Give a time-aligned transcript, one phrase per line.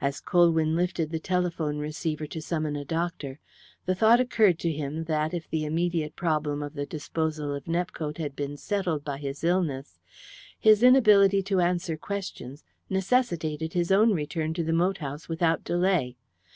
[0.00, 3.38] As Colwyn lifted the telephone receiver to summon a doctor,
[3.86, 8.18] the thought occurred to him that, if the immediate problem of the disposal of Nepcote
[8.18, 10.00] had been settled by his illness,
[10.58, 16.16] his inability to answer questions necessitated his own return to the moat house without delay.